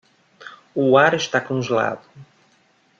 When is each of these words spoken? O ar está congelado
O 0.73 0.97
ar 0.97 1.13
está 1.13 1.39
congelado 1.39 2.01